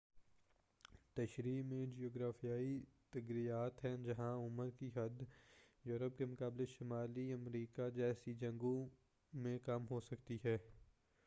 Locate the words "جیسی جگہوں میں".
7.95-9.57